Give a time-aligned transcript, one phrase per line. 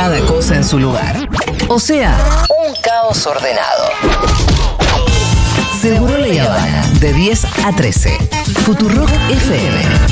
[0.00, 1.28] cada cosa en su lugar.
[1.68, 2.16] O sea,
[2.66, 3.84] un caos ordenado.
[5.78, 8.16] Seguro la Habana, de 10 a 13.
[8.64, 10.10] Futurock FM.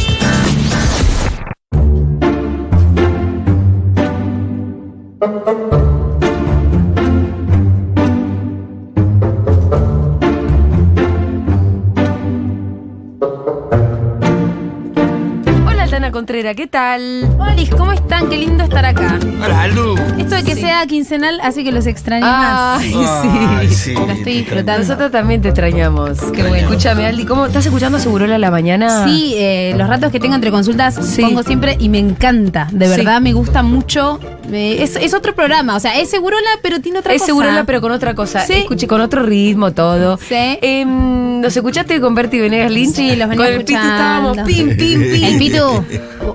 [16.09, 17.29] Hola, Tana Contrera, ¿qué tal?
[17.39, 18.31] Hola, ¿cómo están?
[18.31, 19.19] Qué lindo estar acá.
[19.45, 19.95] Hola, Aldu.
[20.17, 22.81] Esto de que sea quincenal hace que los extrañe más.
[22.81, 23.75] Ay, Ay, sí.
[23.75, 24.79] sí, Lo estoy disfrutando.
[24.79, 26.19] Nosotros también te extrañamos.
[26.33, 26.57] Qué bueno.
[26.57, 29.05] Escúchame, Aldi, ¿cómo estás escuchando Segurola a la mañana?
[29.05, 31.21] Sí, eh, los ratos que tengo entre consultas Sí.
[31.21, 32.69] pongo siempre y me encanta.
[32.73, 32.97] De Sí.
[32.97, 34.19] verdad me gusta mucho.
[34.53, 37.27] Eh, es, es otro programa, o sea, es Segurola, pero tiene otra Es cosa.
[37.27, 38.41] Segurola, pero con otra cosa.
[38.47, 38.55] Sí.
[38.55, 40.19] Escuché con otro ritmo, todo.
[40.19, 40.59] Sí.
[40.63, 42.95] Em, ¿Nos escuchaste con Berti Venegas Lynch?
[42.95, 44.33] Sí, los venía Con el Pitu escuchando.
[44.33, 45.25] estábamos pim, pim, pim.
[45.25, 45.85] El Pitu,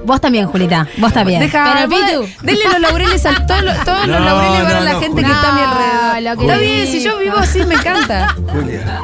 [0.05, 0.87] vos también, Julita.
[0.97, 1.39] Vos también.
[1.41, 1.79] Deja, pero
[2.19, 2.45] el Pitu.
[2.45, 4.99] Denle los laureles a todos los, todos los No, laureles van a no, la no,
[5.01, 6.43] gente que está a mi No, alrededor.
[6.43, 8.35] Está bien, si yo vivo así me encanta.
[8.51, 9.01] Julia.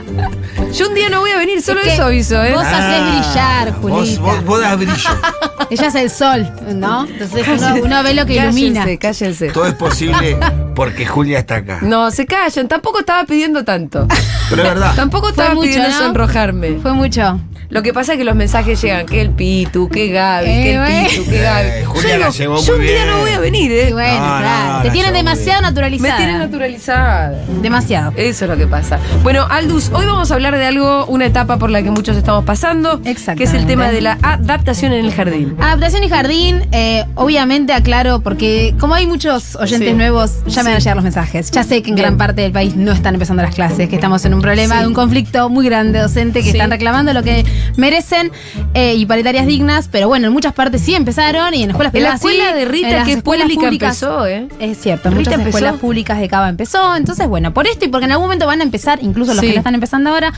[0.74, 2.54] Yo un día no voy a venir, solo Es eso aviso, ¿eh?
[2.54, 4.22] vos hacés brillar, Vos, Julita.
[4.22, 5.10] vos, vos das brillo.
[5.70, 7.06] Ella es el sol, ¿no?
[7.06, 8.86] Entonces uno, uno ve lo que cállense, ilumina.
[8.98, 9.50] Cállense.
[9.50, 10.38] Todo es posible
[10.76, 11.80] porque Julia está acá.
[11.82, 12.68] No, se callan.
[12.68, 14.08] Tampoco estaba pidiendo tanto.
[14.50, 14.96] Pero es verdad.
[14.96, 15.98] Tampoco estaba mucho, pidiendo ¿no?
[15.98, 16.80] sonrojarme.
[16.82, 17.40] Fue mucho.
[17.70, 20.72] Lo que pasa es que los mensajes llegan, que el Pitu, que Gaby, Eh, que
[20.74, 21.08] el bueno.
[21.10, 21.68] Pitu, que Gaby.
[21.70, 23.08] Eh, Julia yo la llevó yo muy un día bien.
[23.08, 23.94] no voy a venir, Y ¿eh?
[23.94, 24.74] bueno, No, no, claro.
[24.78, 26.18] no, Te tienen demasiado Me naturalizada.
[26.18, 27.34] tienen naturalizada.
[27.62, 28.14] Demasiado.
[28.16, 28.98] Eso es lo que pasa.
[29.22, 32.44] Bueno, Aldus, hoy vamos a hablar de algo, una etapa por la que muchos estamos
[32.44, 33.12] pasando, que
[33.44, 35.56] es el tema de la adaptación en el jardín.
[35.62, 39.94] Adaptación y jardín, eh, obviamente aclaro, porque como hay muchos oyentes Sí.
[39.96, 41.52] nuevos, ya me van a llegar los mensajes.
[41.52, 42.08] Ya sé que en Bien.
[42.08, 44.82] gran parte del país no están empezando las clases, que estamos en un problema Sí.
[44.82, 46.58] de un conflicto muy grande docente, que Sí.
[46.58, 47.46] están reclamando lo que
[47.78, 48.32] merecen
[48.74, 52.04] eh, y paritarias dignas, pero bueno, en muchas partes sí empezaron y en escuelas En
[52.04, 54.48] la privadas sí, escuela de Rita, que es pública, públicas- empezó, ¿eh?
[54.60, 55.58] Es cierto, en Rita muchas empezó.
[55.58, 56.96] escuelas públicas de Cava empezó.
[56.96, 59.48] Entonces, bueno, por esto y porque en algún momento van a empezar, incluso los Sí.
[59.48, 60.34] que no están empezando ahora,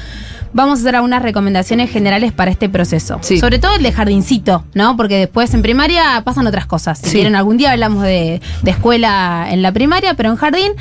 [0.53, 3.19] vamos a hacer algunas recomendaciones generales para este proceso.
[3.21, 3.39] Sí.
[3.39, 4.97] Sobre todo el de jardincito, ¿no?
[4.97, 6.99] Porque después en primaria pasan otras cosas.
[6.99, 10.71] Si quieren, algún día hablamos de, de escuela en la primaria, pero en jardín.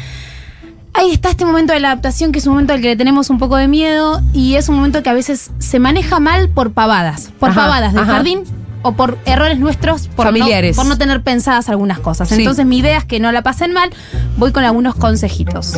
[0.93, 3.31] Ahí está este momento de la adaptación, que es un momento al que le tenemos
[3.31, 6.73] un poco de miedo y es un momento que a veces se maneja mal por
[6.73, 7.31] pavadas.
[7.39, 8.13] Por Ajá, pavadas del ajá.
[8.15, 8.43] jardín
[8.83, 10.77] o por errores nuestros, por no- Familiares.
[10.77, 12.29] por no tener pensadas algunas cosas.
[12.29, 12.37] Sí.
[12.37, 13.91] Entonces, mi idea es que no la pasen mal.
[14.37, 15.75] Voy con algunos consejitos.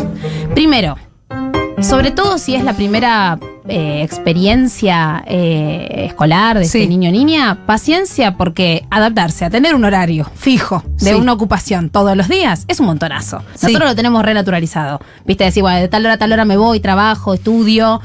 [0.54, 0.96] Primero,
[1.80, 6.78] sobre todo si es la primera eh, experiencia eh, escolar de Sí.
[6.78, 11.14] este niño o niña, paciencia porque adaptarse a tener un horario fijo de Sí.
[11.14, 13.40] una ocupación todos los días es un montonazo.
[13.54, 13.66] Sí.
[13.66, 15.00] Nosotros lo tenemos renaturalizado.
[15.26, 18.00] Viste, decir, bueno, de tal hora a tal hora me voy, trabajo, estudio.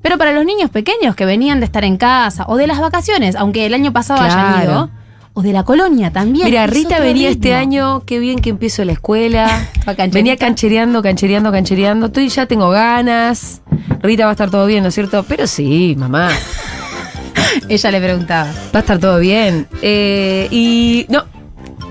[0.00, 3.36] Pero para los niños pequeños que venían de estar en casa o de las vacaciones,
[3.36, 4.70] aunque el año pasado hayan Claro.
[4.70, 4.90] ido,
[5.34, 6.44] o de la colonia también.
[6.46, 9.66] Mira, Rita venía este año, qué bien que empiezo la escuela.
[10.12, 12.06] Venía canchereando, canchereando, canchereando.
[12.06, 13.61] Estoy ya tengo ganas.
[14.02, 15.22] Rita va a estar todo bien, ¿no es cierto?
[15.28, 16.28] Pero sí, mamá,
[17.68, 18.50] Ella le preguntaba.
[18.74, 19.66] va a estar todo bien.
[19.82, 21.24] Eh, y no,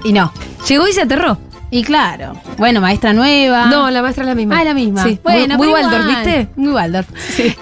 [0.03, 0.31] Y no.
[0.67, 1.37] llegó y se aterró.
[1.73, 2.33] Y claro.
[2.57, 3.67] Bueno, maestra nueva.
[3.67, 4.59] No, la maestra es la misma.
[4.59, 5.03] Ah, la misma.
[5.03, 6.05] Sí, Bueno, muy, muy Waldorf.
[6.07, 6.47] ¿viste?
[6.57, 7.07] Muy Waldorf.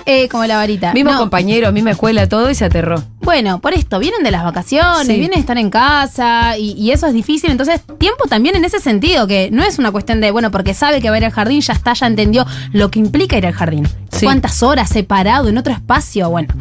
[0.06, 0.94] Eh, como la varita.
[0.94, 3.04] Mismo No, compañero, misma escuela, todo y se aterró.
[3.22, 5.14] Bueno, por esto, vienen de las vacaciones, Sí.
[5.14, 7.52] vienen de estar en casa y, y eso es difícil.
[7.52, 11.02] Entonces, tiempo también en ese sentido, que no es una cuestión de, bueno, porque sabe
[11.02, 13.54] que va a ir al jardín, ya está, ya entendió lo que implica ir al
[13.54, 13.88] jardín.
[14.12, 14.26] Sí.
[14.26, 16.30] ¿Cuántas horas separado en otro espacio?
[16.30, 16.54] Bueno,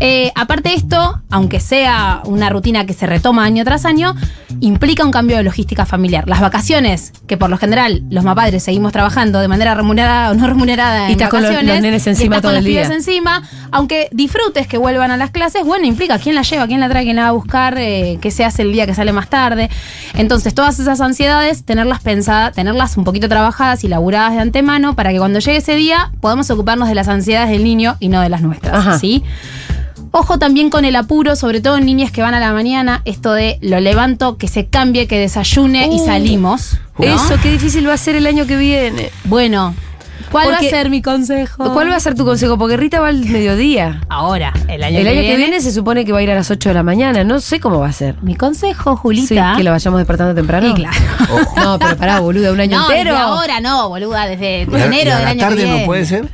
[0.00, 4.14] eh, aparte de esto, aunque sea una rutina que se retoma año tras año,
[4.60, 6.28] implica un cambio de logística familiar.
[6.28, 10.46] Las vacaciones, que por lo general los mapadres seguimos trabajando de manera remunerada o no
[10.46, 12.64] remunerada Y en estás con los- vacaciones, los nenes y encima estás todo con el
[12.64, 12.96] los día.
[12.96, 13.42] encima,
[13.72, 17.04] aunque disfrutes que vuelvan a las clases, bueno, implica quién la lleva, quién la trae,
[17.04, 19.70] quién la va a buscar, eh, qué se hace el día que sale más tarde.
[20.14, 25.12] Entonces, todas esas ansiedades, tenerlas pensadas, tenerlas un poquito trabajadas y laburadas de antemano para
[25.12, 28.28] que cuando llegue ese día podamos ocuparnos de las ansiedades del niño y no de
[28.28, 28.74] las nuestras.
[28.74, 28.98] Ajá.
[28.98, 29.24] ¿sí?
[30.16, 33.32] Ojo también con el apuro, sobre todo en niñas que van a la mañana, esto
[33.32, 36.78] de lo levanto, que se cambie, que desayune y salimos.
[36.98, 37.04] ¿no?
[37.04, 39.10] Eso, qué difícil va a ser el año que viene.
[39.24, 39.74] Bueno,
[40.30, 41.72] ¿cuál Porque- va a ser mi consejo?
[41.72, 42.56] ¿Cuál va a ser tu consejo?
[42.58, 44.00] Porque Rita va al mediodía.
[44.08, 46.50] Ahora, el año, El año que viene se supone que va a ir a las
[46.50, 47.24] 8 de la mañana.
[47.24, 48.16] No sé cómo va a ser.
[48.22, 49.54] Mi consejo, Sí, Julita.
[49.56, 50.68] que lo vayamos despertando temprano.
[50.68, 50.96] Sí, claro.
[51.56, 53.10] No, pero pará, boluda, un año no, entero.
[53.12, 55.80] desde ahora no, boluda, desde ¿Y a- enero del la año tarde que viene.
[55.80, 56.28] no puede ser?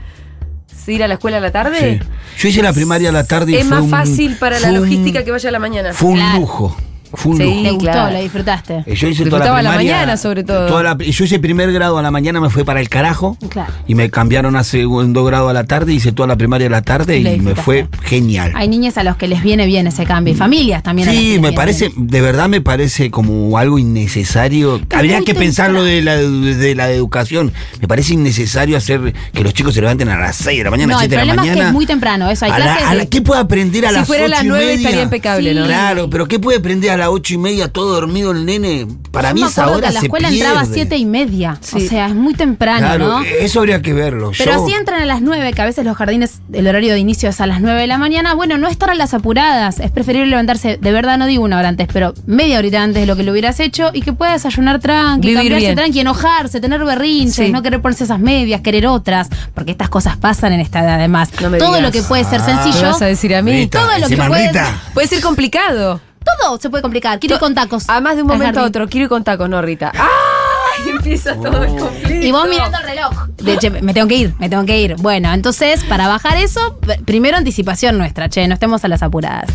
[0.85, 2.01] ¿Sí, ¿Ir a la escuela a la tarde?
[2.03, 2.09] Sí.
[2.39, 4.69] Yo hice la primaria a la tarde y Es fue más un- fácil para la
[4.69, 5.93] un- logística que vaya a la mañana.
[5.93, 6.39] Fue un Claro.
[6.41, 6.77] lujo.
[7.13, 7.43] Fue un Sí.
[7.45, 7.63] lujo.
[7.63, 7.91] ¿Te gustó?
[7.91, 8.13] claro.
[8.17, 8.85] ¿Lo disfrutaste?
[8.87, 9.93] Eh, Yo hice toda la la primaria.
[9.97, 10.67] mañana, sobre todo.
[10.67, 13.37] toda la- yo hice primer grado a la mañana, me fui para el carajo.
[13.49, 13.73] Claro.
[13.87, 16.83] Y me cambiaron a segundo grado a la tarde, hice toda la primaria a la
[16.83, 18.53] tarde Y y, la me fue genial.
[18.55, 21.09] Hay niñas a los que les viene bien ese cambio y familias también.
[21.09, 22.07] a las que Sí, les me parece, bien.
[22.07, 24.81] de verdad me parece como algo innecesario.
[24.95, 25.91] Habría que pensar lo temprano.
[25.91, 27.53] de la, de la educación.
[27.81, 30.93] Me parece innecesario hacer que los chicos se levanten a las 6 de la mañana,
[30.95, 31.61] No, el 7 de la problema es mañana.
[31.65, 33.87] que es muy temprano, eso, hay A la- clases a la- de- ¿Qué puede aprender
[33.87, 34.77] a Si las fuera a las ocho y 9 media?
[34.77, 35.65] estaría impecable, ¿no?
[35.67, 38.87] Claro, pero ¿qué puede aprender a las ocho y media todo dormido el nene?
[39.11, 40.45] Para Yo mí me esa hora que a la se escuela pierde.
[40.47, 41.59] entraba a siete y media.
[41.75, 43.23] O sea, es muy temprano, Claro, ¿no?
[43.25, 44.31] eso habría que verlo.
[44.39, 46.99] Pero Yo- si entran a las 9, que a veces los jardines, el horario de
[47.01, 49.81] inicio es a las 9 de la mañana, bueno, no estar a las apuradas.
[49.81, 53.07] Es preferible levantarse, de verdad no digo una hora antes, pero media horita antes de
[53.07, 55.75] lo que lo hubieras hecho y que pueda desayunar tranqui, Vivir cambiarse bien.
[55.77, 57.53] tranqui, enojarse, tener berrinches, Sí.
[57.53, 61.31] no querer ponerse esas medias, querer otras, porque estas cosas pasan en esta edad además.
[61.41, 61.83] No me Todo digas.
[61.83, 62.47] lo que puede ser Ah.
[62.47, 63.53] ¿Qué sencillo, vas a decir a mí?
[63.53, 64.53] Rita, todo lo que puede-.
[64.95, 66.01] Puede ser complicado.
[66.25, 67.19] Todo se puede complicar.
[67.21, 67.89] Quiero ir con tacos.
[67.89, 68.89] A más de un momento a otro.
[68.89, 69.93] Quiero ir con tacos, no, Rita.
[69.95, 70.91] ¡Ay!
[70.97, 72.27] Empieza todo el conflicto.
[72.27, 73.27] Y vos mirando el reloj.
[73.39, 74.97] De, che, me tengo que ir, me tengo que ir.
[74.97, 79.51] Bueno, entonces, para bajar eso, primero anticipación nuestra, che, no estemos a las apuradas.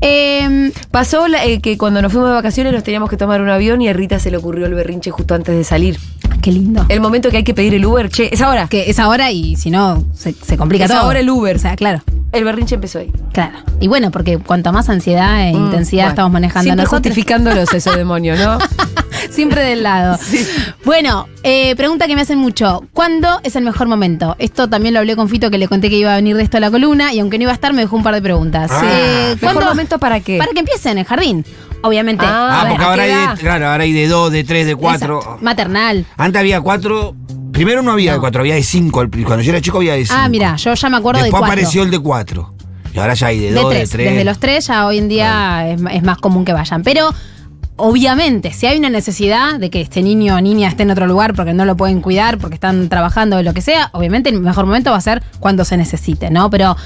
[0.00, 3.48] Eh, Pasó la- eh, que cuando nos fuimos de vacaciones nos teníamos que tomar un
[3.50, 5.98] avión y a Rita se le ocurrió el berrinche justo antes de salir.
[6.40, 6.84] Qué lindo.
[6.88, 8.68] El momento que hay que pedir el Uber, che, es ahora.
[8.68, 11.00] que es ahora y si no, se, se complica Es todo.
[11.00, 11.56] ahora el Uber.
[11.56, 12.02] O sea, claro,
[12.32, 13.10] El berrinche empezó ahí.
[13.32, 13.58] claro.
[13.80, 16.10] Y bueno, porque cuanto más ansiedad e Mm, intensidad bueno.
[16.10, 17.00] estamos manejando Siempre nosotros.
[17.08, 18.58] justificándolos esos demonios, ¿no?
[19.30, 20.18] Siempre del lado.
[20.84, 22.84] Bueno, eh, pregunta que me hacen mucho.
[22.92, 24.36] ¿Cuándo es el mejor momento?
[24.38, 26.58] Esto también lo hablé con Fito, que le conté que iba a venir de esto
[26.58, 28.70] a la columna, y aunque no iba a estar, me dejó un par de preguntas.
[28.72, 28.82] Ah.
[28.88, 30.38] Eh, ¿Mejor momento para qué?
[30.38, 31.44] Para que empiecen el jardín.
[31.86, 32.24] Obviamente.
[32.26, 34.76] Ah, Ah, porque ¿a ahora hay, de, claro, ahora hay de dos, de tres, de
[34.76, 35.18] cuatro.
[35.18, 35.38] Exacto.
[35.42, 36.06] Maternal.
[36.16, 37.14] Antes había cuatro.
[37.52, 39.02] Primero no había de cuatro, había de cinco.
[39.24, 40.18] Cuando yo era chico había de cinco.
[40.20, 41.52] Ah, mira, yo ya me acuerdo Después de cuatro.
[41.52, 42.54] apareció el de cuatro.
[42.94, 43.90] Y ahora ya hay de, de dos, tres.
[43.90, 44.10] de tres.
[44.10, 46.82] Desde los tres ya hoy en día es, es más común que vayan.
[46.82, 47.14] Pero
[47.76, 51.34] obviamente, si hay una necesidad de que este niño o niña esté en otro lugar
[51.34, 54.66] porque no lo pueden cuidar, porque están trabajando o lo que sea, obviamente el mejor
[54.66, 56.48] momento va a ser cuando se necesite, ¿no?
[56.50, 56.76] Pero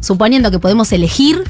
[0.00, 1.42] suponiendo que podemos elegir.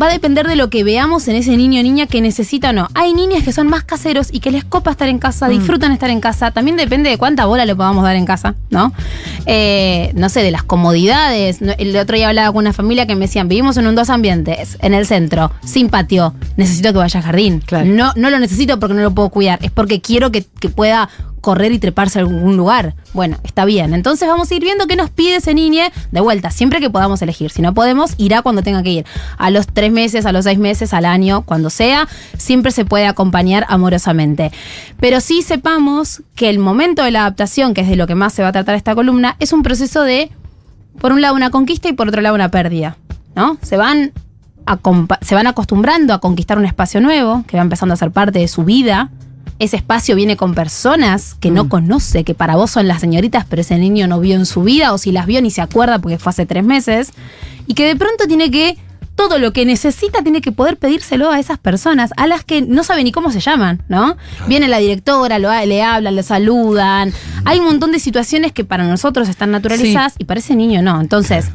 [0.00, 2.72] Va a depender de lo que veamos en ese niño o niña que necesita o
[2.72, 2.88] no.
[2.94, 6.10] Hay niñas que son más caseros y que les copa estar en casa, disfrutan estar
[6.10, 6.50] en casa.
[6.50, 8.92] También depende de cuánta bola le podamos dar en casa, ¿no?
[9.46, 11.60] Eh, no sé, de las comodidades.
[11.60, 14.78] El otro día hablaba con una familia que me decían, vivimos en un dos ambientes,
[14.80, 16.34] en el centro, sin patio.
[16.56, 17.60] Necesito que vaya al jardín.
[17.60, 17.86] Claro.
[17.86, 21.08] No, no lo necesito porque no lo puedo cuidar, es porque quiero que, que pueda
[21.42, 22.94] correr y treparse a algún lugar.
[23.12, 23.92] Bueno, está bien.
[23.92, 27.20] Entonces vamos a ir viendo qué nos pide ese niño de vuelta, siempre que podamos
[27.20, 27.50] elegir.
[27.50, 29.06] Si no podemos, irá cuando tenga que ir.
[29.36, 32.08] A los tres meses, a los seis meses, al año, cuando sea,
[32.38, 34.50] siempre se puede acompañar amorosamente.
[34.98, 38.32] Pero sí sepamos que el momento de la adaptación, que es de lo que más
[38.32, 40.30] se va a tratar esta columna, es un proceso de,
[40.98, 42.96] por un lado, una conquista y por otro lado, una pérdida.
[43.34, 43.58] ¿No?
[43.62, 44.12] Se van
[45.22, 48.48] se van acostumbrando a conquistar un espacio nuevo, que va empezando a ser parte de
[48.48, 49.10] su vida.
[49.58, 53.62] Ese espacio viene con personas que no conoce, que para vos son las señoritas, pero
[53.62, 56.18] ese niño no vio en su vida, o si las vio ni se acuerda porque
[56.18, 57.12] fue hace tres meses,
[57.66, 58.76] y que de pronto tiene que,
[59.14, 62.82] todo lo que necesita tiene que poder pedírselo a esas personas, a las que no
[62.82, 64.16] sabe ni cómo se llaman, ¿no?
[64.48, 67.12] Viene la directora, lo, le hablan, le saludan.
[67.44, 71.00] Hay un montón de situaciones que para nosotros están naturalizadas y para ese niño no.
[71.00, 71.50] Entonces,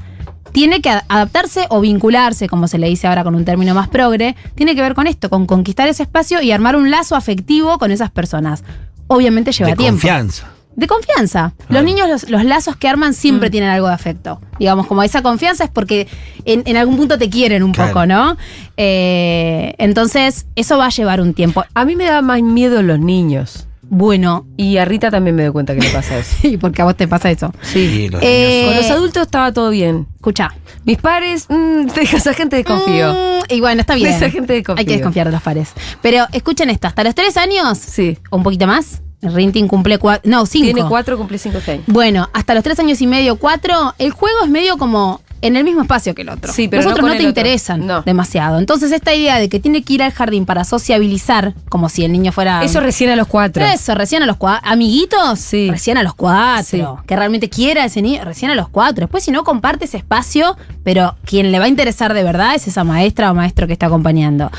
[0.52, 4.36] tiene que adaptarse o vincularse, como se le dice ahora con un término más progre,
[4.56, 7.92] tiene que ver con esto, con conquistar ese espacio y armar un lazo afectivo con
[7.92, 8.64] esas personas.
[9.08, 10.00] Obviamente lleva de tiempo.
[10.02, 10.48] confianza.
[10.76, 11.54] De confianza.
[11.70, 14.40] Los niños, los, los lazos que arman siempre tienen algo de afecto.
[14.60, 16.08] Digamos, como esa confianza es porque
[16.46, 17.94] en, en algún punto te quieren un Claro.
[17.94, 18.38] poco, ¿no?
[18.78, 21.64] Eh, entonces, eso va a llevar un tiempo.
[21.74, 23.67] A mí me da más miedo los niños.
[23.90, 26.36] Bueno, Y a Rita también me doy cuenta que le pasa eso.
[26.42, 27.54] sí, porque a vos te pasa eso.
[27.62, 30.08] Sí, los Eh, Con los adultos estaba todo bien.
[30.16, 30.54] Escucha.
[30.84, 33.14] Mis pares, mm, de esa gente desconfío.
[33.14, 34.10] Mm, y bueno, está bien.
[34.12, 34.80] De esa gente desconfío.
[34.80, 35.70] Hay que desconfiar de los pares.
[36.02, 38.18] Pero escuchen esto, hasta los tres años, Sí.
[38.30, 40.66] o un poquito más, Rintin cumple cuatro, no, cinco.
[40.66, 41.84] Tiene cuatro, cumple cinco años.
[41.88, 45.64] Bueno, hasta los tres años y medio, cuatro, el juego es medio como en el
[45.64, 46.52] mismo espacio que el otro.
[46.52, 48.02] Sí, pero Los no otros no, te interesan No.
[48.02, 48.60] demasiado.
[48.60, 52.12] Entonces, esta idea de que tiene que ir al jardín para sociabilizar, como si el
[52.12, 52.64] niño fuera.
[52.64, 53.64] Eso recién a los cuatro.
[53.66, 54.70] Eso, recién a los cuatro.
[54.70, 55.70] Amiguitos, Sí.
[55.70, 56.64] recién a los cuatro.
[56.66, 56.84] Sí.
[57.08, 59.02] Que realmente quiera ese niño, recién a los cuatro.
[59.06, 62.68] Después, si no, comparte ese espacio, pero quien le va a interesar de verdad es
[62.68, 64.52] esa maestra o maestro que está acompañando.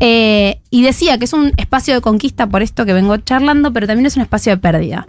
[0.00, 3.86] Eh, y decía que es un espacio de conquista por esto que vengo charlando, pero
[3.86, 5.06] también es un espacio de pérdida.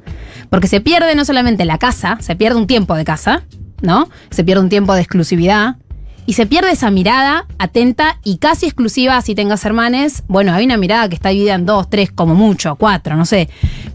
[0.49, 3.43] Porque se pierde no solamente la casa, se pierde un tiempo de casa,
[3.81, 4.09] ¿no?
[4.29, 5.77] Se pierde un tiempo de exclusividad.
[6.25, 10.23] Y se pierde esa mirada atenta y casi exclusiva si tengas hermanes.
[10.27, 13.49] Bueno, hay una mirada que está dividida en dos, tres, como mucho, cuatro, no sé.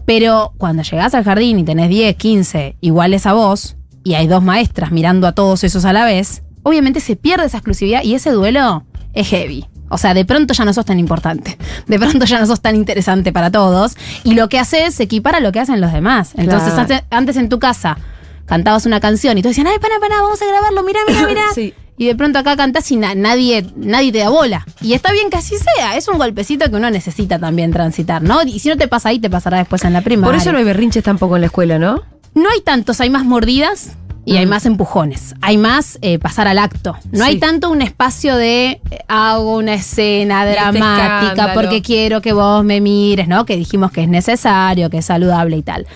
[0.05, 4.43] Pero cuando llegás al jardín y tenés 10, 15 iguales a vos, y hay dos
[4.43, 8.31] maestras mirando a todos esos a la vez, obviamente se pierde esa exclusividad y ese
[8.31, 9.65] duelo es heavy.
[9.87, 11.57] O sea, de pronto ya no sos tan importante.
[11.87, 13.95] De pronto ya no sos tan interesante para todos.
[14.23, 16.33] Y lo que haces se equipara a lo que hacen los demás.
[16.35, 16.81] Entonces, Claro.
[16.81, 17.97] antes, antes en tu casa
[18.45, 21.41] cantabas una canción y todos decían, ay, para, para, vamos a grabarlo, mira, mira, mira.
[21.55, 21.73] Sí.
[21.97, 24.65] Y de pronto acá cantás y na- nadie, nadie te da bola.
[24.81, 25.95] Y está bien que así sea.
[25.95, 28.43] Es un golpecito que uno necesita también transitar, ¿no?
[28.43, 30.29] Y si no te pasa ahí, te pasará después en la primaria.
[30.29, 32.01] Por eso no hay berrinches tampoco en la escuela, ¿no?
[32.33, 33.93] No hay tantos, hay más mordidas
[34.25, 35.35] y hay más empujones.
[35.39, 36.97] Hay más eh, pasar al acto.
[37.13, 37.29] No Sí.
[37.31, 42.65] hay tanto un espacio de eh, hago una escena este dramática porque quiero que vos
[42.65, 43.45] me mires, ¿no?
[43.45, 45.87] Que dijimos que es necesario, que es saludable y tal.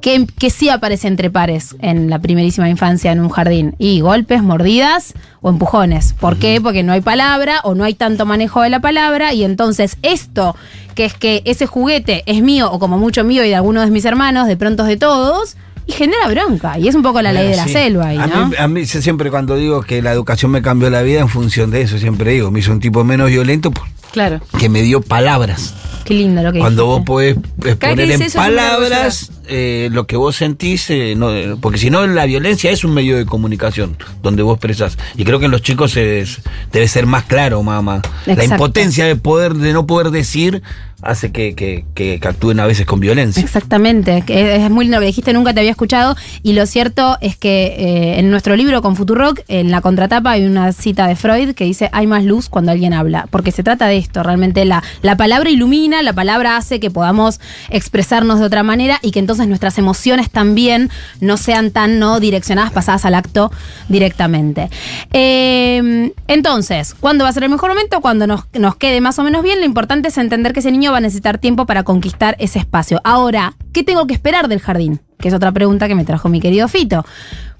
[0.00, 3.74] Que, que sí aparece entre pares en la primerísima infancia en un jardín.
[3.78, 6.14] Y golpes, mordidas o empujones.
[6.14, 6.60] ¿Por qué?
[6.62, 9.34] Porque no hay palabra o no hay tanto manejo de la palabra.
[9.34, 10.56] Y entonces esto,
[10.94, 13.90] que es que ese juguete es mío o como mucho mío y de algunos de
[13.90, 15.56] mis hermanos, de pronto es de todos,
[15.90, 16.78] y genera bronca.
[16.78, 18.46] Y es un poco la ley de la selva ahí, a, ¿no?
[18.48, 21.70] mí, a mí siempre cuando digo que la educación me cambió la vida en función
[21.70, 23.72] de eso, siempre digo, me hizo un tipo menos violento
[24.12, 24.40] Claro.
[24.50, 25.74] porque me dio palabras.
[26.04, 30.16] Qué lindo lo que Cuando vos podés que exponer en eso palabras eh, lo que
[30.16, 33.96] vos sentís, eh, no, eh, porque si no la violencia es un medio de comunicación
[34.22, 34.96] donde vos expresás.
[35.16, 36.40] Y creo que en los chicos es-
[36.72, 38.02] debe ser más claro, mamá.
[38.26, 40.62] La impotencia de poder, de no poder decir,
[41.02, 43.42] hace que, que- que- actúen a veces con violencia.
[43.42, 47.66] Exactamente, es muy lindo que dijiste, nunca te había escuchado y lo cierto es que
[47.78, 51.64] eh, en nuestro libro con Futurock, en la contratapa hay una cita de Freud que
[51.64, 55.16] dice hay más luz cuando alguien habla, porque se trata de esto, realmente la, la
[55.16, 57.40] palabra ilumina, la palabra hace que podamos
[57.70, 60.90] expresarnos de otra manera y que entonces nuestras emociones también
[61.20, 63.50] no sean tan no direccionadas, pasadas al acto
[63.88, 64.68] directamente.
[65.12, 68.00] Eh, entonces, ¿cuándo va a ser el mejor momento?
[68.00, 70.89] Cuando nos, nos quede más o menos bien, lo importante es entender que ese niño
[70.90, 73.00] va a necesitar tiempo para conquistar ese espacio.
[73.04, 75.00] Ahora, ¿qué tengo que esperar del jardín?
[75.18, 77.04] Que es otra pregunta que me trajo mi querido Fito.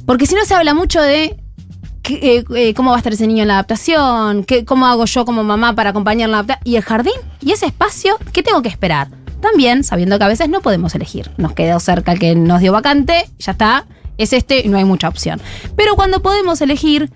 [0.06, 1.36] Porque si no se habla mucho de
[2.04, 5.24] eh, eh, cómo va a estar ese niño en la adaptación, qué, cómo hago yo
[5.24, 6.72] como mamá para acompañarlo en la adaptación.
[6.72, 7.14] ¿Y el jardín?
[7.40, 8.16] ¿Y ese espacio?
[8.32, 9.08] ¿Qué tengo que esperar?
[9.40, 11.30] También sabiendo que a veces no podemos elegir.
[11.36, 13.86] Nos quedó cerca el que nos dio vacante, ya está,
[14.18, 15.40] es este y no hay mucha opción.
[15.76, 17.10] Pero cuando podemos elegir,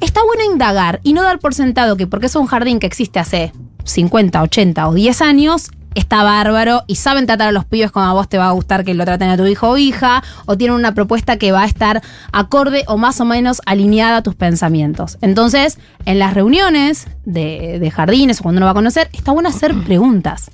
[0.00, 3.18] está bueno indagar y no dar por sentado que porque es un jardín que existe
[3.18, 3.52] hace
[3.84, 8.12] 50, 80 o 10 años, está bárbaro y saben tratar a los pibes como a
[8.12, 10.76] vos te va a gustar que lo traten a tu hijo o hija, o tienen
[10.76, 15.18] una propuesta que va a estar acorde o más o menos alineada a tus pensamientos.
[15.20, 19.48] Entonces, en las reuniones de, de jardines o cuando uno va a conocer, está bueno
[19.48, 20.50] hacer preguntas.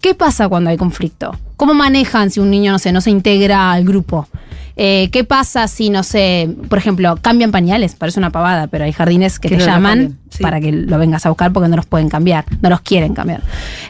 [0.00, 1.36] ¿Qué pasa cuando hay conflicto?
[1.56, 4.28] ¿Cómo manejan si un niño, no sé, no se integra al grupo?
[4.80, 7.96] Eh, ¿Qué pasa si, no sé, por ejemplo, cambian pañales?
[7.96, 10.40] Parece una pavada, pero hay jardines que, Que te llaman sí.
[10.40, 13.42] para que lo vengas a buscar porque no los pueden cambiar, no los quieren cambiar.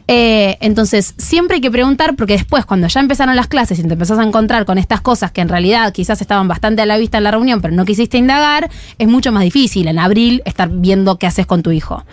[0.06, 3.92] Eh, entonces, siempre hay que preguntar porque después, cuando ya empezaron las clases y te
[3.92, 7.18] empezás a encontrar con estas cosas que en realidad quizás estaban bastante a la vista
[7.18, 11.18] en la reunión, pero no quisiste indagar, es mucho más difícil en abril estar viendo
[11.18, 12.06] qué haces con tu hijo.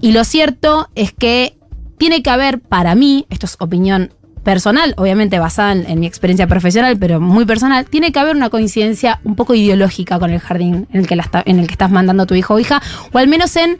[0.00, 1.56] Y lo cierto es que
[1.96, 4.12] tiene que haber, para mí, esto es opinión
[4.42, 8.50] personal, obviamente basada en, en mi experiencia profesional, pero muy personal, tiene que haber una
[8.50, 11.72] coincidencia un poco ideológica con el jardín en el que, la está- en el que
[11.74, 12.80] estás mandando a tu hijo o hija,
[13.12, 13.78] o al menos en,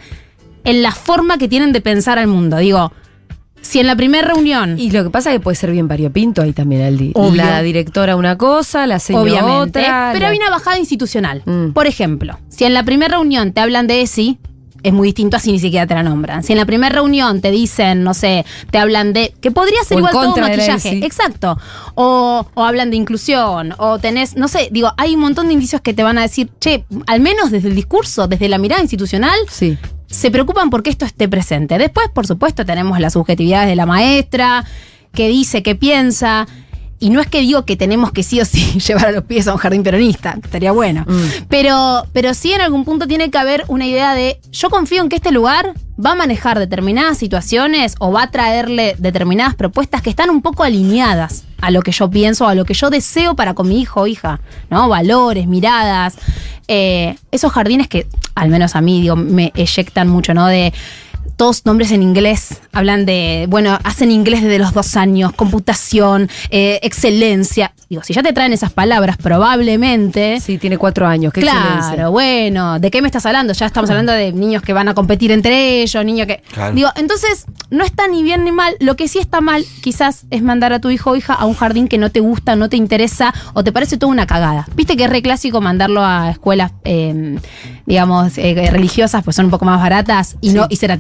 [0.65, 2.59] en la forma que tienen de pensar al mundo.
[2.59, 2.93] Digo,
[3.63, 4.79] si en la primera reunión...
[4.79, 7.37] Y lo que pasa es que puede ser bien variopinto ahí también el di- Obvio.
[7.43, 10.11] La directora una cosa, la señora otra.
[10.13, 11.43] pero la- hay una bajada institucional.
[11.45, 11.71] Mm.
[11.73, 14.39] Por ejemplo, si en la primera reunión te hablan de ESI,
[14.83, 16.43] es muy distinto a si ni siquiera te la nombran.
[16.43, 19.35] Si en la primera reunión te dicen, no sé, te hablan de.
[19.41, 21.05] que podría ser O igual todo maquillaje.
[21.05, 21.59] Exacto.
[21.95, 23.75] O, o hablan de inclusión.
[23.79, 26.51] O tenés, no sé, digo, hay un montón de indicios que te van a decir,
[26.61, 29.77] che, al menos desde el discurso, desde la mirada institucional, Sí.
[30.07, 31.77] se preocupan porque esto esté presente.
[31.79, 34.65] Después, por supuesto, tenemos las subjetividades de la maestra,
[35.13, 36.47] que dice, que piensa.
[37.03, 39.49] Y no es que digo que tenemos que sí o sí llevar a los pies
[39.49, 41.07] a un jardín peronista, estaría bueno.
[41.49, 45.09] Pero, pero sí en algún punto tiene que haber una idea de, yo confío en
[45.09, 45.73] que este lugar
[46.05, 50.63] va a manejar determinadas situaciones o va a traerle determinadas propuestas que están un poco
[50.63, 54.03] alineadas a lo que yo pienso, a lo que yo deseo para con mi hijo
[54.03, 54.41] o hija,
[54.71, 54.89] ¿no?
[54.89, 56.17] Valores, miradas.
[56.69, 60.47] eh, esos jardines que, al menos a mí, digo, me eyectan mucho, ¿no?
[60.47, 60.73] De
[61.37, 66.79] todos nombres en inglés, hablan de, bueno, hacen inglés desde los dos años, computación, eh,
[66.83, 67.73] excelencia.
[67.89, 70.39] Digo, si ya te traen esas palabras, probablemente.
[70.41, 71.33] Sí, tiene cuatro años.
[71.33, 72.09] Qué Claro, excelencia.
[72.09, 73.53] bueno, ¿de qué me estás hablando?
[73.53, 76.43] Ya estamos hablando de niños que van a competir entre ellos, niños que...
[76.53, 76.75] Claro.
[76.75, 78.77] Digo, entonces, no está ni bien ni mal.
[78.79, 81.55] Lo que sí está mal, quizás, es mandar a tu hijo o hija a un
[81.55, 84.69] jardín que no te gusta, no te interesa o te parece toda una cagada.
[84.77, 87.39] Viste que es re clásico mandarlo a escuelas, eh,
[87.87, 90.93] digamos, eh, religiosas, pues son un poco más baratas y no y ser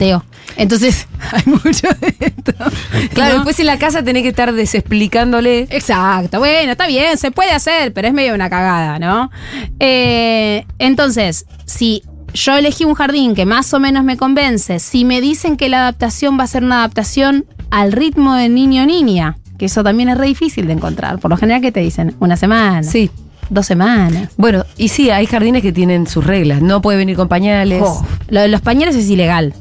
[0.57, 2.53] Entonces, hay mucho de esto.
[3.15, 3.39] Claro, ¿no?
[3.41, 5.67] después en la casa tenés que estar desexplicándole.
[5.71, 9.31] Exacto, bueno, está bien, se puede hacer, pero es medio una cagada, ¿no?
[9.79, 12.03] Eh, entonces, si
[12.35, 14.79] yo elegí un jardín que más o menos me convence.
[14.79, 18.83] Si me dicen que la adaptación va a ser una adaptación al ritmo de niño
[18.83, 21.19] o niña, que eso también es re difícil de encontrar.
[21.19, 22.15] Por lo general, ¿qué te dicen?
[22.21, 22.83] Una semana.
[22.83, 23.11] Sí.
[23.49, 24.31] Dos semanas.
[24.37, 26.63] Bueno, y sí, hay jardines que tienen sus reglas.
[26.63, 27.83] No puede venir con pañales.
[27.85, 29.55] Oh, lo de los pañales es ilegal.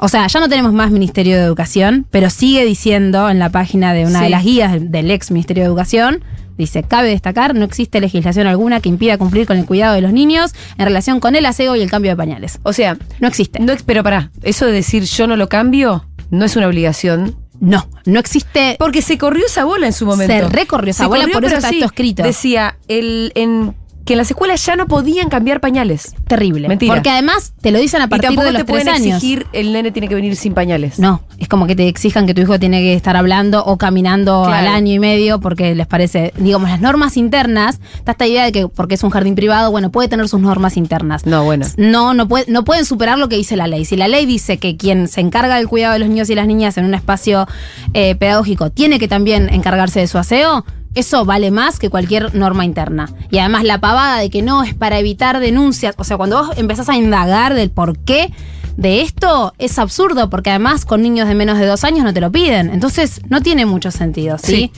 [0.00, 3.92] O sea, ya no tenemos más Ministerio de Educación, pero sigue diciendo en la página
[3.94, 4.24] de una Sí.
[4.24, 6.22] de las guías del, ex Ministerio de Educación,
[6.58, 10.12] dice, cabe destacar, no existe legislación alguna que impida cumplir con el cuidado de los
[10.12, 12.60] niños en relación con el aseo y el cambio de pañales.
[12.62, 13.58] O sea, No existe.
[13.60, 17.36] no, pero pará, eso de decir yo no lo cambio no es una obligación.
[17.60, 18.76] No, no existe.
[18.78, 20.32] Porque se corrió esa bola en su momento.
[20.34, 22.22] Se recorrió esa bola, por eso está esto escrito.
[22.22, 23.74] Decía el, en,
[24.04, 26.14] que en las escuelas ya no podían cambiar pañales.
[26.28, 26.68] Terrible.
[26.68, 26.92] Mentira.
[26.94, 29.16] Porque además te lo dicen a partir de los te pueden tres años.
[29.16, 30.98] exigir el nene tiene que venir sin pañales.
[30.98, 34.44] No, es como que te exijan que tu hijo tiene que estar hablando o caminando
[34.46, 34.68] Claro.
[34.68, 38.52] al año y medio porque les parece, digamos, las normas internas, está esta idea de
[38.52, 41.24] que porque es un jardín privado, bueno, puede tener sus normas internas.
[41.26, 41.66] No, bueno.
[41.76, 43.84] No, no, puede, no pueden superar lo que dice la ley.
[43.84, 46.46] Si la ley dice que quien se encarga del cuidado de los niños y las
[46.46, 47.46] niñas en un espacio
[47.94, 52.64] eh, pedagógico tiene que también encargarse de su aseo, eso vale más que cualquier norma
[52.64, 53.10] interna.
[53.30, 56.56] Y además la pavada de que no es para evitar denuncias, o sea, cuando vos
[56.56, 58.32] empezás a indagar del por qué
[58.76, 62.20] de esto, es absurdo, porque además con niños de menos de dos años no te
[62.20, 62.70] lo piden.
[62.70, 64.72] Entonces no tiene mucho sentido, ¿sí?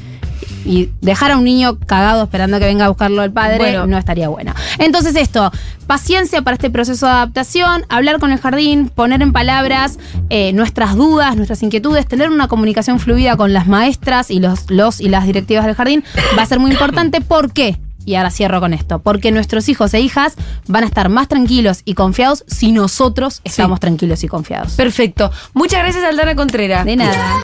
[0.65, 3.87] Y dejar a un niño cagado esperando que venga a buscarlo el padre Bueno.
[3.87, 4.53] no estaría bueno.
[4.79, 5.53] Entonces esto,
[5.87, 9.99] paciencia para este proceso de adaptación, hablar con el jardín, poner en palabras
[10.31, 15.01] eh, nuestras dudas, nuestras inquietudes, tener una comunicación fluida con las maestras y los, los
[15.01, 16.05] y las directivas del jardín
[16.37, 17.21] va a ser muy importante.
[17.21, 17.79] ¿Por qué?
[18.05, 20.37] Y ahora cierro con esto, porque nuestros hijos e hijas
[20.69, 24.75] van a estar más tranquilos y confiados si nosotros estamos tranquilos y confiados.
[24.75, 25.33] Perfecto.
[25.55, 26.85] Muchas gracias, Aldana Contreras.
[26.85, 27.35] De nada.